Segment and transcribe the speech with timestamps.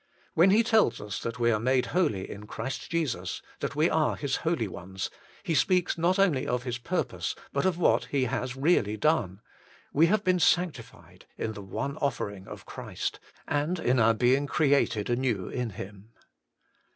[0.33, 4.15] When He tells us that we are made holy in Christ Jesus, that we are
[4.15, 5.11] His holy ones,
[5.43, 9.41] He speaks not only of His purpose, but of what He has really done;
[9.93, 12.97] we have been sanctified in the one offering HOLINESS AND REDEMPTION.
[12.97, 16.09] 51 of Christ, and in our being created anew in Him.